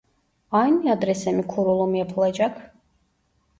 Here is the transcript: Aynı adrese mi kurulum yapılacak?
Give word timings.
Aynı 0.51 0.91
adrese 0.91 1.31
mi 1.31 1.47
kurulum 1.47 1.95
yapılacak? 1.95 2.75